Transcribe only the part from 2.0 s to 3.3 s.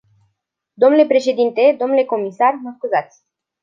comisar, mă scuzați.